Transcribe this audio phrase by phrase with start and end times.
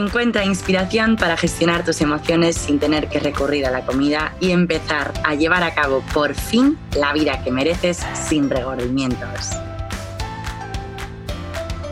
[0.00, 5.12] Encuentra inspiración para gestionar tus emociones sin tener que recurrir a la comida y empezar
[5.24, 9.50] a llevar a cabo por fin la vida que mereces sin regordimientos.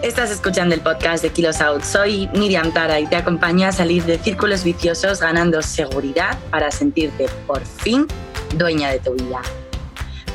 [0.02, 1.82] Estás escuchando el podcast de Kilos Out.
[1.82, 7.26] Soy Miriam Tara y te acompaño a salir de círculos viciosos ganando seguridad para sentirte
[7.46, 8.06] por fin
[8.54, 9.42] dueña de tu vida.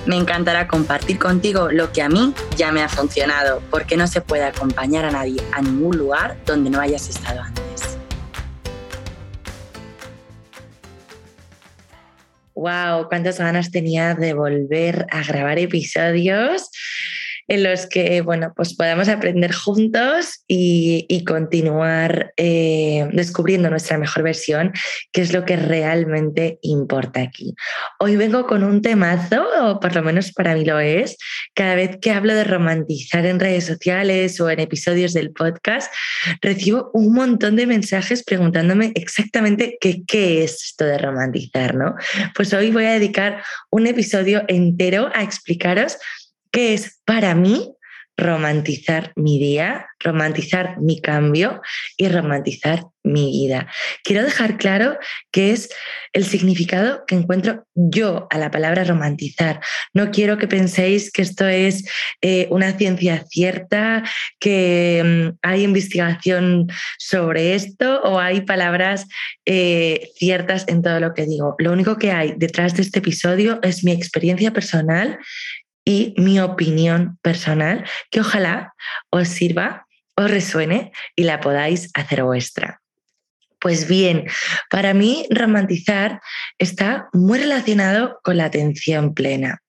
[0.06, 4.22] Me encantará compartir contigo lo que a mí ya me ha funcionado, porque no se
[4.22, 7.63] puede acompañar a nadie a ningún lugar donde no hayas estado antes.
[12.64, 16.70] Wow, cuántas ganas tenía de volver a grabar episodios
[17.48, 24.74] en los que, bueno, pues podamos aprender juntos y, continuar eh, descubriendo nuestra mejor versión,
[25.12, 27.56] que es lo que realmente importa aquí.
[28.00, 31.18] Hoy vengo con un temazo, o por lo menos para mí lo es,
[31.54, 35.94] cada vez que hablo de romantizar en redes sociales o en episodios del podcast,
[36.42, 41.96] recibo un montón de mensajes preguntándome exactamente qué, qué es esto de romantizar, ¿no?
[42.36, 45.98] Pues hoy voy a dedicar un episodio entero a explicaros
[46.54, 47.76] ¿Qué es para mí
[48.16, 51.62] romantizar mi día, romantizar mi cambio
[51.98, 53.68] y romantizar mi vida.
[54.04, 54.98] Quiero dejar claro
[55.32, 55.70] que es
[56.14, 59.60] el significado que encuentro yo a la palabra romantizar.
[59.94, 61.86] No quiero que penséis que esto es
[62.22, 64.04] eh, una ciencia cierta,
[64.40, 66.68] que mm, hay investigación
[67.00, 69.08] sobre esto o hay palabras
[69.46, 71.56] eh, ciertas en todo lo que digo.
[71.58, 75.20] Lo único que hay detrás de este episodio es mi experiencia personal
[75.86, 78.74] y mi opinión personal que ojalá
[79.10, 82.82] os sirva, os resuene y la podáis hacer vuestra.
[83.60, 84.28] Pues bien,
[84.70, 86.22] para mí romantizar
[86.58, 89.62] está muy relacionado con la atención plena.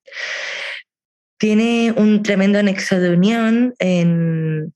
[1.39, 4.73] Tiene un tremendo nexo de unión en,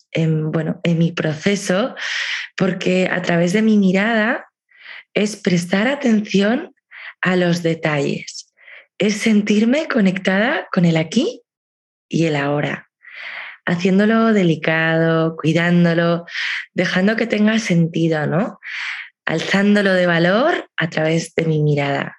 [0.52, 1.94] bueno, en mi proceso
[2.56, 4.46] porque a través de mi mirada
[5.14, 6.74] es prestar atención
[7.20, 8.37] a los detalles
[8.98, 11.42] es sentirme conectada con el aquí
[12.08, 12.88] y el ahora,
[13.64, 16.26] haciéndolo delicado, cuidándolo,
[16.74, 18.58] dejando que tenga sentido, ¿no?
[19.24, 22.18] Alzándolo de valor a través de mi mirada.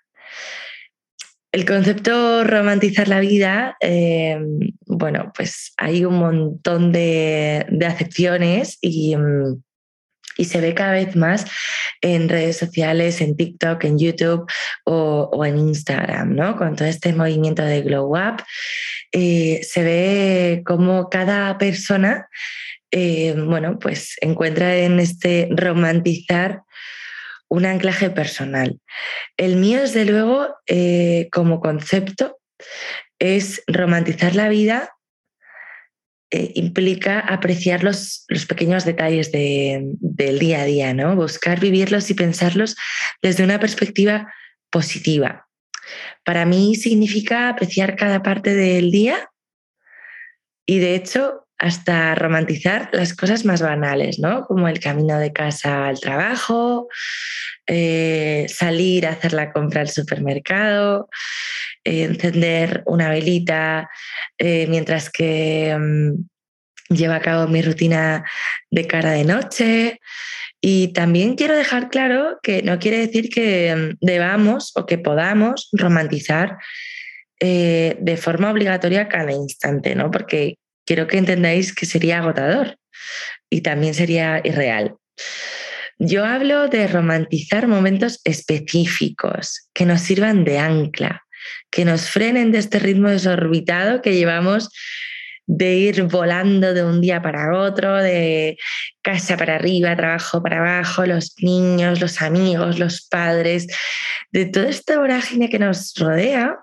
[1.52, 9.60] El concepto romantizar la vida, em, bueno, pues hay un montón de, acepciones y, em,
[10.40, 11.46] y se ve cada vez más
[12.02, 14.50] en redes sociales, en TikTok, en YouTube
[14.86, 16.56] o, en Instagram, ¿no?
[16.56, 18.42] Con todo este movimiento de Glow Up,
[19.12, 22.30] eh, se ve como cada persona,
[22.90, 26.62] eh, bueno, pues encuentra en este romantizar
[27.50, 28.80] un anclaje personal.
[29.36, 32.40] El mío, desde luego, eh, como concepto,
[33.20, 34.94] es romantizar la vida
[36.32, 41.16] eh, implica apreciar los, los pequeños detalles del día a día, ¿no?
[41.16, 42.76] Buscar vivirlos y pensarlos
[43.22, 44.32] desde una perspectiva
[44.70, 45.48] positiva.
[46.24, 49.30] Para mí significa apreciar cada parte del día
[50.68, 54.46] y de hecho hasta romantizar las cosas más banales, ¿no?
[54.46, 56.88] Como el camino de casa al trabajo,
[57.68, 61.10] eh, salir a hacer la compra al supermercado,
[61.90, 63.90] eh, encender una velita
[64.38, 68.24] eh, mientras que mm, lleva a cabo mi rutina
[68.70, 70.00] de cara de noche.
[70.62, 75.70] Y también quiero dejar claro que no quiere decir que mm, debamos o que podamos
[75.72, 76.58] romantizar
[77.42, 80.12] de forma obligatoria cada instante, ¿no?
[80.12, 82.76] Porque quiero que entendáis que sería agotador
[83.50, 84.98] y también sería irreal.
[86.02, 91.24] Yo hablo de romantizar momentos específicos que nos sirvan de ancla,
[91.70, 94.70] que nos frenen de este ritmo desorbitado que llevamos
[95.52, 98.56] de ir volando de un día para otro, de
[99.02, 103.66] casa para arriba, trabajo para abajo, los niños, los amigos, los padres,
[104.32, 106.56] de toda esta vorágine que nos rodea,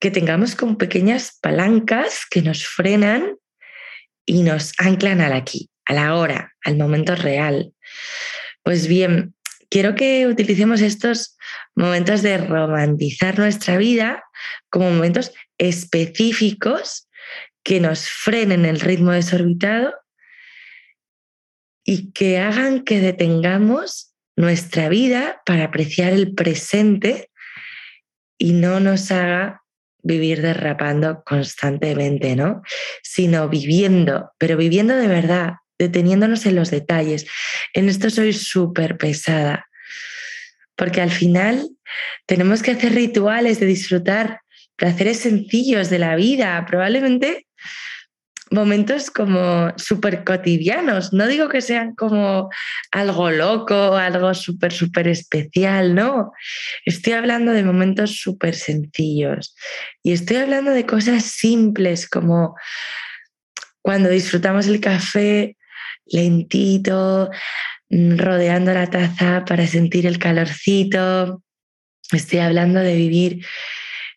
[0.00, 3.36] que tengamos como pequeñas palancas que nos frenan
[4.24, 7.72] y nos anclan al aquí, a la hora, al momento real.
[8.64, 9.35] Pues bien,
[9.70, 11.36] quiero que utilicemos estos
[11.74, 14.24] momentos de romantizar nuestra vida
[14.70, 17.08] como momentos específicos
[17.62, 19.94] que nos frenen el ritmo desorbitado
[21.84, 27.30] y que hagan que detengamos nuestra vida para apreciar el presente
[28.38, 29.62] y no nos haga
[30.02, 32.62] vivir derrapando constantemente, ¿no?
[33.02, 37.26] Sino viviendo, pero viviendo de verdad, deteniéndonos en los detalles.
[37.74, 39.66] En esto soy súper pesada,
[40.76, 41.68] porque al final
[42.26, 44.40] tenemos que hacer rituales de disfrutar
[44.76, 46.64] placeres sencillos de la vida.
[46.66, 47.46] Probablemente
[48.50, 51.12] momentos como súper cotidianos.
[51.12, 52.48] No digo que sean como
[52.92, 56.32] algo loco, algo súper, súper especial, no.
[56.84, 59.56] Estoy hablando de momentos súper sencillos
[60.02, 62.54] y estoy hablando de cosas simples como
[63.82, 65.55] cuando disfrutamos el café
[66.06, 67.30] lentito,
[67.90, 71.42] mm, rodeando la taza para sentir el calorcito.
[72.12, 73.44] Estoy hablando de vivir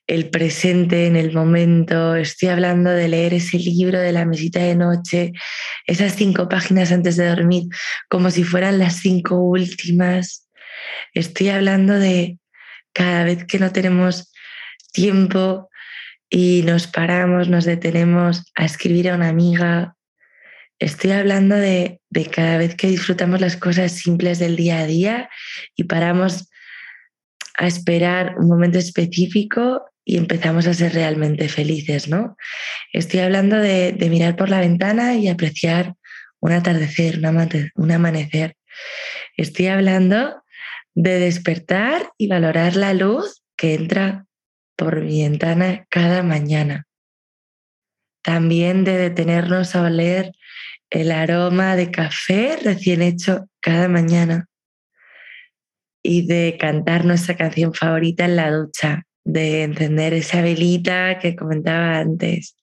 [0.09, 4.75] el presente en el momento, estoy hablando de leer ese libro de la mesita de
[4.75, 5.33] noche,
[5.85, 7.65] esas cinco páginas antes de dormir,
[8.09, 10.49] como si fueran las cinco últimas.
[11.13, 12.39] Estoy hablando de
[12.91, 14.33] cada vez que no tenemos
[14.91, 15.69] tiempo
[16.27, 19.95] y nos paramos, nos detenemos a escribir a una amiga.
[20.79, 25.29] Estoy hablando de, de cada vez que disfrutamos las cosas simples del día a día
[25.75, 26.49] y paramos
[27.57, 32.35] a esperar un momento específico y empezamos a ser realmente felices, ¿no?
[32.93, 35.93] Estoy hablando de, mirar por la ventana y apreciar
[36.39, 37.19] un atardecer,
[37.75, 38.55] un amanecer.
[39.37, 40.41] Estoy hablando
[40.95, 44.25] de despertar y valorar la luz que entra
[44.75, 46.87] por mi ventana cada mañana.
[48.21, 50.31] También de detenernos a oler
[50.89, 54.47] el aroma de café recién hecho cada mañana
[56.01, 61.99] y de cantar nuestra canción favorita en la ducha de encender esa velita que comentaba
[61.99, 62.55] antes.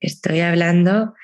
[0.00, 1.14] Estoy hablando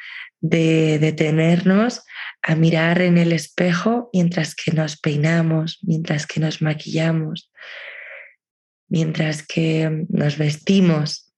[0.40, 2.02] de detenernos
[2.42, 7.52] a mirar en el espejo mientras que nos peinamos, mientras que nos maquillamos,
[8.88, 11.30] mientras que nos vestimos.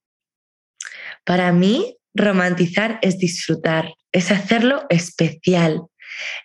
[1.23, 5.81] Para mí, romantizar es disfrutar, es hacerlo especial,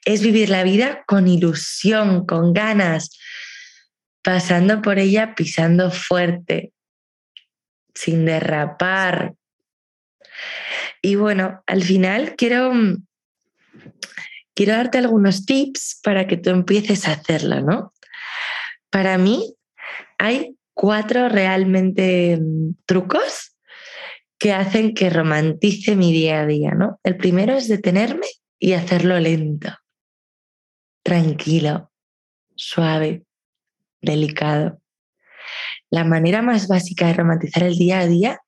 [0.05, 3.19] es vivir la vida con ilusión, con ganas,
[4.23, 6.73] pasando por ella pisando fuerte,
[7.95, 9.35] sin derrapar.
[11.03, 12.73] Y bueno, al final quiero,
[14.55, 17.93] quiero darte algunos tips para que tú empieces a hacerlo, ¿no?
[18.91, 19.55] Para mí
[20.19, 23.58] hay cuatro realmente mm, trucos
[24.39, 27.01] que hacen que romantice mi día a día, ¿no?
[27.03, 28.27] El primero es detenerme
[28.59, 29.75] y hacerlo lento,
[31.03, 31.91] tranquilo,
[32.55, 33.25] suave
[34.01, 34.81] delicado.
[35.91, 38.41] La manera más básica de romantizar el día a día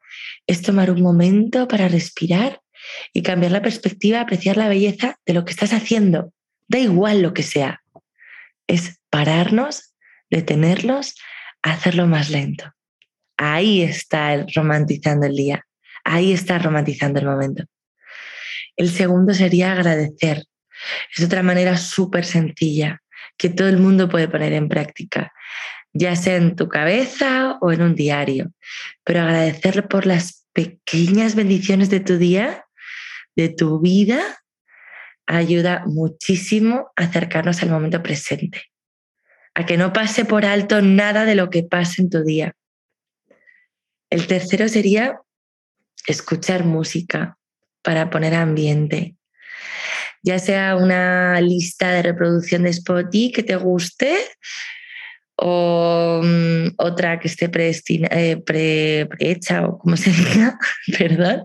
[0.47, 2.61] es tomar un momento para respirar
[3.13, 6.33] y cambiar la perspectiva, apreciar la belleza de lo que estás haciendo.
[6.69, 7.83] Da igual lo que sea.
[8.67, 9.95] Es pararnos,
[10.31, 11.15] detenerlos,
[11.63, 12.73] hacerlo más lento.
[13.37, 15.67] Ahí está el romantizando el día.
[16.05, 17.65] Ahí está romantizando el momento.
[18.77, 20.45] El segundo sería agradecer.
[21.17, 23.03] Es otra manera súper sencilla
[23.37, 25.33] que todo el mundo puede poner en práctica,
[25.93, 28.53] ya sea en tu cabeza o en un diario.
[29.05, 32.65] Pero agradecer por las pequeñas bendiciones de tu día,
[33.37, 34.21] de tu vida,
[35.27, 38.65] ayuda muchísimo a acercarnos al momento presente,
[39.55, 42.53] a que no pase por alto nada de lo que pase en tu día.
[44.11, 45.21] El tercero sería
[46.07, 47.37] escuchar música
[47.83, 49.17] para poner ambiente
[50.23, 54.17] ya sea una lista de reproducción de Spotify que te guste
[55.37, 60.59] o mm, otra que esté eh, prehecha o como se diga,
[60.99, 61.45] perdón.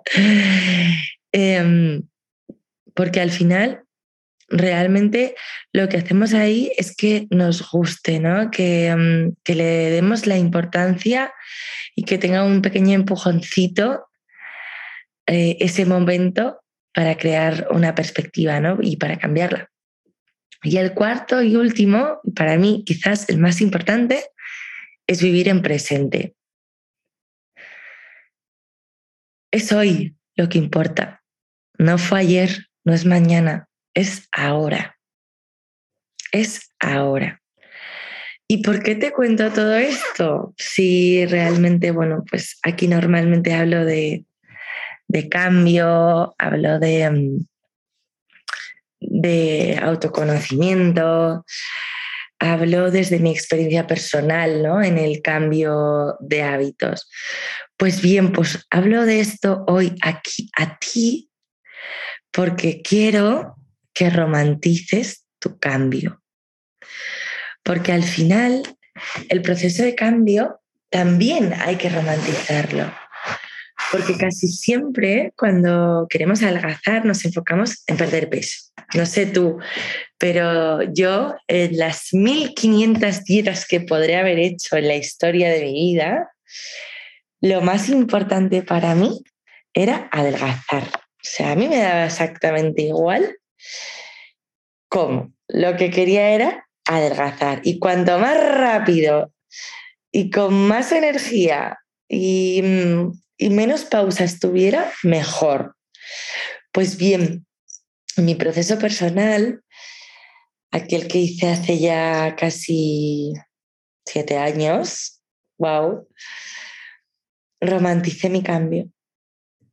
[1.32, 2.04] Em,
[2.94, 3.84] porque al final
[4.50, 5.36] realmente
[5.74, 8.52] lo que hacemos ahí es que nos guste, ¿no?
[8.52, 11.34] que, mm, que le demos la importancia
[11.96, 14.08] y que tenga un pequeño empujoncito
[15.28, 16.62] eh, ese momento
[16.94, 18.78] para crear una perspectiva ¿no?
[18.82, 19.70] y para cambiarla.
[20.64, 24.24] Y el cuarto y último, para mí quizás el más importante,
[25.08, 26.36] es vivir en presente.
[29.52, 31.24] Es hoy lo que importa.
[31.78, 34.98] No fue ayer, no es mañana, es ahora.
[36.32, 37.42] Es ahora.
[38.48, 40.54] ¿Y por qué te cuento todo esto?
[40.58, 44.26] Si realmente, bueno, pues aquí normalmente hablo de,
[45.08, 47.46] de cambio, hablo de, mm,
[49.00, 51.46] de autoconocimiento,
[52.40, 54.82] hablo desde mi experiencia personal ¿no?
[54.82, 57.10] en el cambio de hábitos.
[57.78, 61.30] Pues bien, pues hablo de esto hoy aquí a ti
[62.32, 63.56] porque quiero
[63.94, 66.22] que romantices tu cambio.
[67.64, 68.78] Porque al final
[69.30, 72.94] el proceso de cambio también hay que romantizarlo
[73.92, 78.72] porque casi siempre cuando queremos adelgazar nos enfocamos en perder peso.
[78.94, 79.58] No sé tú,
[80.18, 85.74] pero yo en las 1500 dietas que podré haber hecho en la historia de mi
[85.74, 86.30] vida,
[87.42, 89.24] lo más importante para mí
[89.74, 90.84] era adelgazar.
[91.22, 93.36] sea, a mí me daba exactamente igual
[94.88, 95.34] cómo.
[95.48, 97.62] Lo que quería era adelgazar.
[97.64, 99.34] Y cuanto más rápido
[100.12, 101.78] y con más energía
[102.08, 105.76] y, mm, y menos pausas tuviera, mejor.
[106.72, 107.46] Pues bien,
[108.18, 109.62] mi proceso personal,
[110.72, 113.34] aquel que hice hace ya casi
[114.06, 115.22] siete años,
[115.58, 116.08] wow,
[117.60, 118.90] romanticé mi cambio.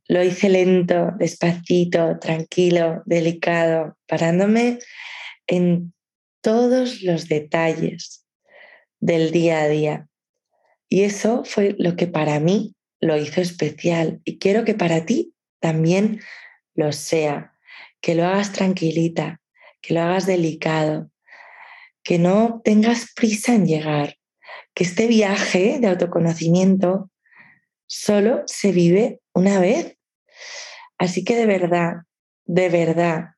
[0.07, 4.79] Lo hice lento, despacito, tranquilo, delicado, parándome
[5.47, 5.93] en
[6.41, 8.25] todos los detalles
[8.99, 10.07] del día a día.
[10.89, 14.21] Y eso fue lo que para mí lo hizo especial.
[14.23, 16.21] Y quiero que para ti también
[16.73, 17.55] lo sea.
[18.01, 19.41] Que lo hagas tranquilita,
[19.81, 21.09] que lo hagas delicado,
[22.03, 24.17] que no tengas prisa en llegar,
[24.73, 27.09] que este viaje de autoconocimiento
[27.87, 29.97] solo se vive una vez.
[30.97, 31.93] Así que de verdad,
[32.45, 33.35] de verdad,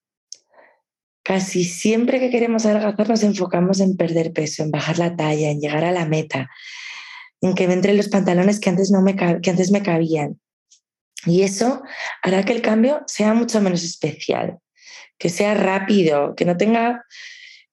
[1.23, 5.59] casi siempre que queremos adelgazar nos enfocamos en perder peso, en bajar la talla, en
[5.59, 6.49] llegar a la meta,
[7.45, 10.39] en que me entren los pantalones que antes, no me, que antes me cabían.
[11.25, 11.83] Y eso
[12.23, 14.57] hará que el cambio sea mucho menos especial,
[15.19, 17.05] que sea rápido, que no tenga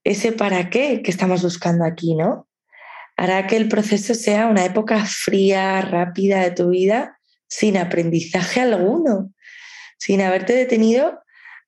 [0.05, 2.49] ese para qué que estamos buscando aquí, ¿no?
[3.17, 9.33] Hará que el proceso sea una época fría, rápida de tu vida, sin aprendizaje alguno,
[9.99, 11.23] sin haberte detenido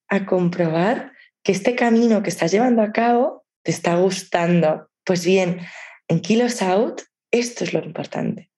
[0.09, 4.91] a comprobar que este camino que estás llevando a cabo te está gustando.
[5.05, 5.61] Pues bien,
[6.09, 7.03] en Kilos Out,
[7.35, 8.51] esto es lo importante.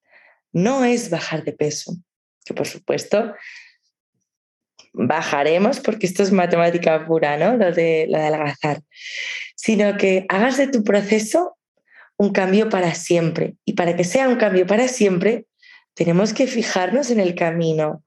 [0.53, 1.97] No es bajar de peso,
[2.45, 3.35] que por supuesto
[4.93, 7.57] bajaremos porque esto es matemática pura, ¿no?
[7.57, 8.81] Lo de, lo de adelgazar,
[9.55, 11.59] sino que hagas de tu proceso
[12.17, 13.57] un cambio para siempre.
[13.65, 15.47] Y para que sea un cambio para siempre,
[15.95, 18.05] tenemos que fijarnos en el camino,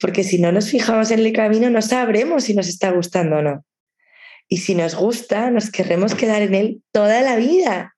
[0.00, 3.42] porque si no nos fijamos en el camino no sabremos si nos está gustando o
[3.42, 3.64] no.
[4.48, 7.97] Y si nos gusta, nos querremos quedar en él toda la vida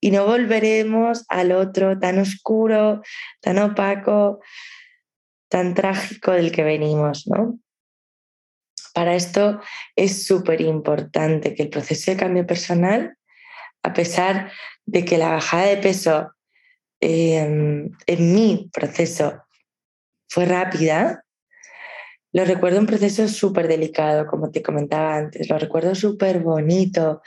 [0.00, 3.02] y no volveremos al otro tan oscuro,
[3.40, 4.40] tan opaco,
[5.48, 7.58] tan trágico del que venimos, ¿no?
[8.94, 9.60] Para esto
[9.94, 13.16] es súper importante que el proceso de cambio personal,
[13.82, 14.50] a pesar
[14.86, 16.32] de que la bajada de peso
[17.00, 19.42] em, en mi proceso
[20.28, 21.24] fue rápida,
[22.32, 25.48] lo recuerdo un proceso súper delicado, como te comentaba antes.
[25.48, 27.22] Lo recuerdo súper bonito,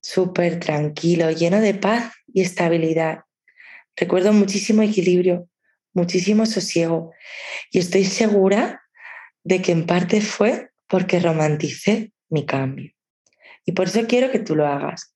[0.00, 3.20] súper tranquilo, lleno de paz y estabilidad.
[3.96, 5.48] Recuerdo muchísimo equilibrio,
[5.94, 7.12] muchísimo sosiego.
[7.70, 8.82] Y estoy segura
[9.42, 12.92] de que en parte fue porque romanticé mi cambio.
[13.64, 15.14] Y por eso quiero que tú lo hagas,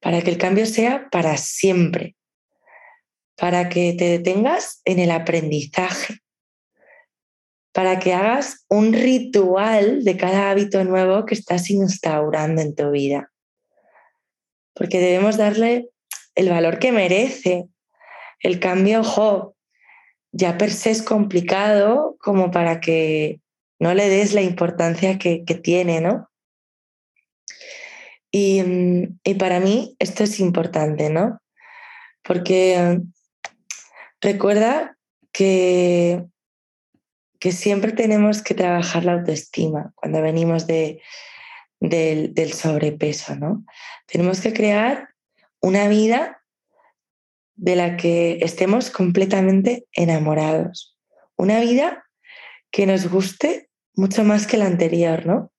[0.00, 2.16] para que el cambio sea para siempre,
[3.36, 6.18] para que te detengas en el aprendizaje,
[7.72, 13.30] para que hagas un ritual de cada hábito nuevo que estás instaurando en tu vida.
[14.76, 15.88] Porque debemos darle
[16.36, 17.66] el valor que merece.
[18.40, 19.56] El cambio, ojo,
[20.30, 23.40] ya per se es complicado como para que
[23.80, 26.30] no le des la importancia que, tiene, ¿no?
[28.30, 28.62] Y,
[29.24, 31.40] y, para mí esto es importante, ¿no?
[32.22, 33.00] Porque
[34.20, 34.98] recuerda
[35.32, 36.22] que
[37.38, 41.00] que siempre tenemos que trabajar la autoestima cuando venimos de,
[41.80, 43.64] del, del sobrepeso, ¿no?
[44.06, 45.10] Tenemos que crear
[45.60, 46.42] una vida
[47.56, 50.96] de la que estemos completamente enamorados.
[51.36, 52.04] Una vida
[52.70, 55.52] que nos guste mucho más que la anterior, ¿no?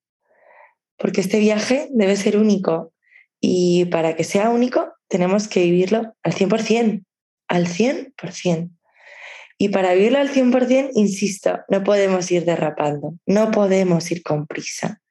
[0.97, 2.93] Porque este viaje debe ser único
[3.39, 7.03] y para que sea único tenemos que vivirlo al 100%,
[7.47, 8.69] al 100%.
[9.59, 15.01] Y para vivirlo al 100%, insisto, no podemos ir derrapando, no podemos ir con prisa,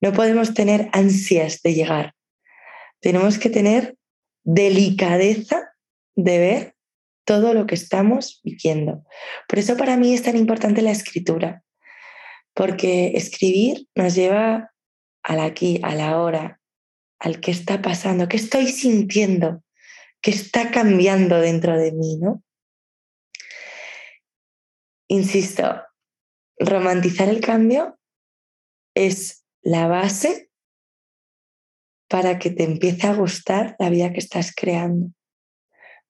[0.00, 2.14] no podemos tener ansias de llegar.
[3.00, 3.96] Tenemos que tener
[4.44, 5.72] delicadeza
[6.16, 6.74] de ver
[7.24, 9.04] todo lo que estamos viviendo.
[9.48, 11.62] Por eso para mí es tan importante la escritura,
[12.54, 14.72] porque escribir nos lleva
[15.22, 16.60] al aquí, a la hora,
[17.18, 19.62] al que está pasando, qué estoy sintiendo,
[20.22, 22.42] qué está cambiando dentro de mí, ¿no?
[25.08, 25.82] Insisto,
[26.58, 27.98] romantizar el cambio
[28.94, 30.50] es la base
[32.08, 35.12] para que te empiece a gustar la vida que estás creando,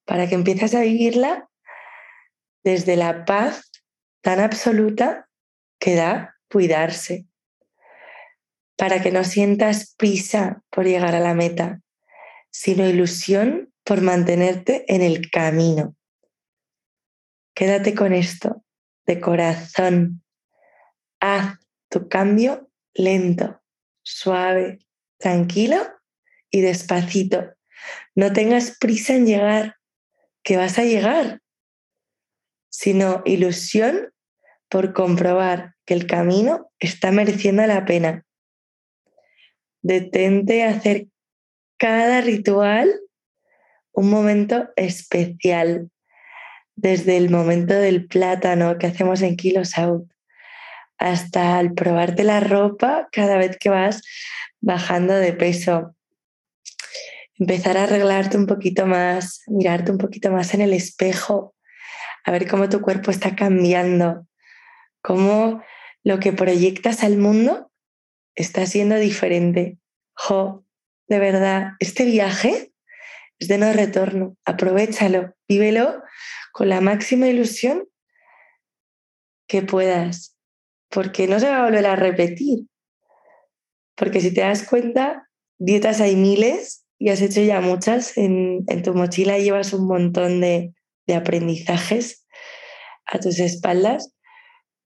[0.05, 1.51] para que empieces a vivirla
[2.63, 3.69] desde la paz
[4.23, 5.29] tan absoluta
[5.81, 7.27] que da cuidarse,
[8.77, 11.81] para que no sientas prisa por llegar a la meta,
[12.51, 15.97] sino ilusión por mantenerte en el camino.
[17.57, 18.65] Quédate con esto
[19.05, 20.23] de corazón.
[21.19, 22.68] haz tu cambio
[22.99, 23.63] lento,
[24.03, 24.81] suave,
[25.19, 25.77] tranquilo
[26.51, 27.55] y despacito.
[28.15, 29.77] No tengas prisa en llegar,
[30.43, 31.41] que vas a llegar,
[32.69, 34.13] sino ilusión
[34.69, 38.27] por comprobar que el camino está mereciendo la pena.
[39.81, 41.07] Detente a hacer
[41.79, 43.01] cada ritual
[43.93, 45.91] un momento especial,
[46.77, 50.09] desde el momento del plátano que hacemos en Kilos Out
[50.99, 54.03] hasta el probarte la ropa cada vez que vas
[54.61, 55.95] bajando de peso.
[57.39, 61.55] Empezar a arreglarte un poquito más, mirarte un poquito más en el espejo,
[62.25, 64.27] a ver cómo tu cuerpo está cambiando,
[65.03, 65.63] cómo
[66.03, 67.71] lo que proyectas al mundo
[68.35, 69.79] está siendo diferente.
[70.15, 70.65] Jo,
[71.07, 72.73] de verdad, este viaje
[73.39, 74.37] es de no retorno.
[74.45, 76.03] Aprovechalo, vívelo
[76.53, 77.89] con la máxima ilusión
[79.47, 80.38] que puedas
[80.89, 82.67] porque no se va a volver a repetir.
[83.95, 85.29] Porque si te das cuenta,
[85.59, 88.17] dietas hay miles y has hecho ya muchas.
[88.17, 90.73] En, tu mochila llevas un montón de,
[91.07, 92.27] de aprendizajes
[93.07, 94.15] a tus espaldas,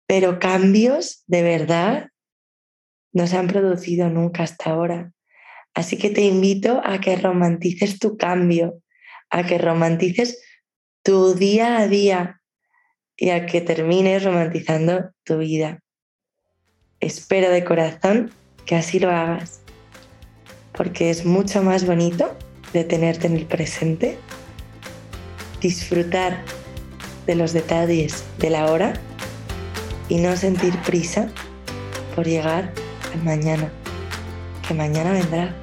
[0.06, 2.08] pero cambios de verdad
[3.12, 5.12] no se han producido nunca hasta ahora.
[5.74, 8.82] Así que te invito a que romantices tu cambio,
[9.30, 10.42] a que romantices
[11.02, 12.40] tu día a día
[13.16, 15.80] y a que termines romantizando tu vida.
[17.00, 18.32] Espero de corazón
[18.66, 19.60] que así lo hagas,
[20.72, 22.36] porque es mucho más bonito
[22.72, 24.18] detenerte en el presente,
[25.60, 26.42] disfrutar
[27.26, 28.94] de los detalles de la hora
[30.08, 31.28] y no sentir prisa
[32.16, 32.72] por llegar
[33.14, 33.70] al mañana,
[34.66, 35.54] que mañana vendrá,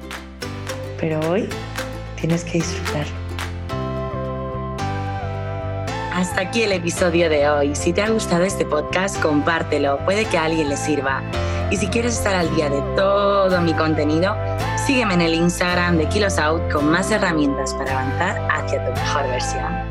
[0.98, 1.48] pero hoy
[2.18, 3.25] tienes que disfrutarlo.
[6.16, 7.76] Hasta aquí el episodio de hoy.
[7.76, 11.22] Si te ha gustado este podcast, compártelo, puede que a alguien le sirva.
[11.70, 14.34] Y si quieres estar al día de todo mi contenido,
[14.86, 19.28] sígueme en el Instagram de Kilos Out con más herramientas para avanzar hacia tu mejor
[19.28, 19.85] versión.